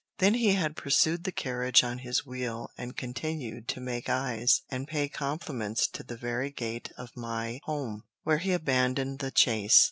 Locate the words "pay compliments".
4.87-5.85